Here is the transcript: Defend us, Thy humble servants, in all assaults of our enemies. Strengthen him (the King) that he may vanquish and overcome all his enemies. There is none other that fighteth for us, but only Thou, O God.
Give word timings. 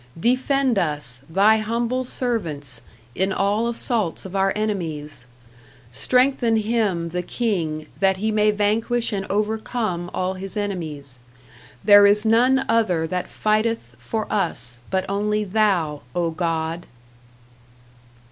Defend 0.19 0.79
us, 0.79 1.21
Thy 1.29 1.57
humble 1.57 2.03
servants, 2.03 2.81
in 3.13 3.31
all 3.31 3.67
assaults 3.69 4.25
of 4.25 4.35
our 4.35 4.51
enemies. 4.55 5.27
Strengthen 5.91 6.55
him 6.55 7.09
(the 7.09 7.21
King) 7.21 7.85
that 7.99 8.17
he 8.17 8.31
may 8.31 8.49
vanquish 8.49 9.13
and 9.13 9.27
overcome 9.29 10.09
all 10.11 10.33
his 10.33 10.57
enemies. 10.57 11.19
There 11.83 12.07
is 12.07 12.25
none 12.25 12.65
other 12.67 13.05
that 13.05 13.29
fighteth 13.29 13.93
for 13.99 14.25
us, 14.33 14.79
but 14.89 15.05
only 15.07 15.43
Thou, 15.43 16.01
O 16.15 16.31
God. 16.31 16.87